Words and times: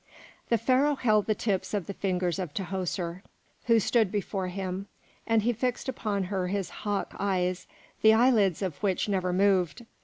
The 0.49 0.57
Pharaoh 0.57 0.95
held 0.95 1.27
the 1.27 1.35
tips 1.35 1.75
of 1.75 1.85
the 1.85 1.93
fingers 1.93 2.39
of 2.39 2.55
Tahoser, 2.55 3.21
who 3.65 3.79
stood 3.79 4.11
before 4.11 4.47
him, 4.47 4.87
and 5.27 5.43
he 5.43 5.53
fixed 5.53 5.87
upon 5.87 6.23
her 6.23 6.47
his 6.47 6.71
hawk 6.71 7.15
eyes, 7.19 7.67
the 8.01 8.11
eyelids 8.11 8.63
of 8.63 8.81
which 8.81 9.07
never 9.07 9.31
moved. 9.31 9.85